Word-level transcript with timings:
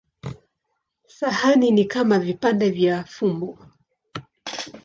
Sahani 1.07 1.71
ni 1.71 1.85
kama 1.85 2.19
vipande 2.19 2.69
vya 2.69 3.03
fumbo. 3.03 3.59